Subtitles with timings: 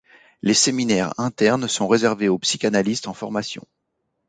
[0.41, 3.63] Les séminaires internes sont réservés aux psychanalystes en formation.